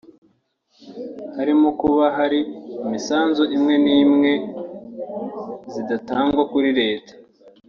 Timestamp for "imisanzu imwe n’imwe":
2.85-4.33